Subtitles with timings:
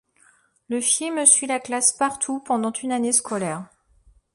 [0.67, 3.67] Le film suit la classe partout pendant une année scolaire.